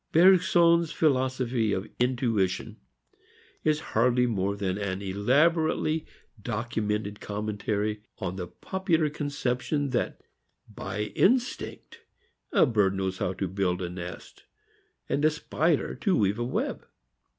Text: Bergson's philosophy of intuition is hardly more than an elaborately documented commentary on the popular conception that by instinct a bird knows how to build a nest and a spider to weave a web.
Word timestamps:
Bergson's 0.11 0.91
philosophy 0.91 1.71
of 1.73 1.87
intuition 1.99 2.77
is 3.63 3.81
hardly 3.93 4.25
more 4.25 4.55
than 4.55 4.75
an 4.79 4.99
elaborately 4.99 6.07
documented 6.41 7.19
commentary 7.21 8.01
on 8.17 8.35
the 8.35 8.47
popular 8.47 9.11
conception 9.11 9.91
that 9.91 10.19
by 10.67 11.01
instinct 11.15 11.99
a 12.51 12.65
bird 12.65 12.95
knows 12.95 13.19
how 13.19 13.33
to 13.33 13.47
build 13.47 13.79
a 13.79 13.91
nest 13.91 14.45
and 15.07 15.23
a 15.23 15.29
spider 15.29 15.93
to 15.93 16.17
weave 16.17 16.39
a 16.39 16.43
web. 16.43 16.83